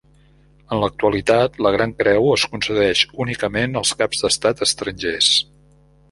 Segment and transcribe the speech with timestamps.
[0.75, 5.29] En l'actualitat la Gran Creu es concedeix únicament als caps d'estat estrangers.